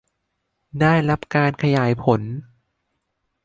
[0.81, 2.21] ได้รับการขยายผล